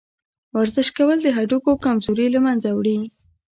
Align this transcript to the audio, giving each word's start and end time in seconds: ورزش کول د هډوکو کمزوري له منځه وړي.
ورزش 0.59 0.87
کول 0.97 1.17
د 1.23 1.27
هډوکو 1.37 1.71
کمزوري 1.85 2.27
له 2.35 2.39
منځه 2.45 2.69
وړي. 2.73 2.97